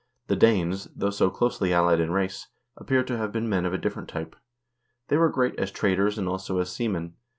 The 0.25 0.35
Danes,2 0.35 0.93
though 0.95 1.11
so 1.11 1.29
closely 1.29 1.71
allied 1.71 1.99
in 1.99 2.09
race, 2.09 2.47
appear 2.75 3.03
to 3.03 3.17
have 3.19 3.31
been 3.31 3.47
men 3.47 3.67
of 3.67 3.73
a 3.73 3.77
different 3.77 4.09
type. 4.09 4.35
They 5.09 5.17
were 5.17 5.29
great 5.29 5.53
as 5.59 5.69
traders 5.69 6.17
and 6.17 6.27
also 6.27 6.57
as 6.57 6.71
seamen. 6.71 7.17